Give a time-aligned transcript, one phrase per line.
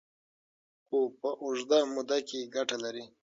[0.85, 3.05] خو په اوږده موده کې ګټه لري.